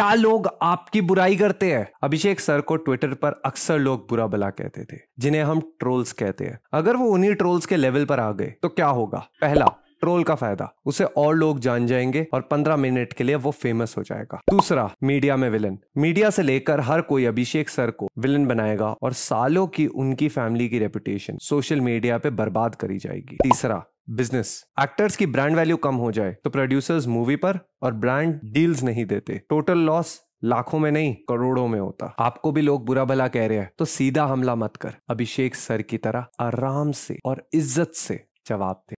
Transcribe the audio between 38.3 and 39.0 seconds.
जवाब दे।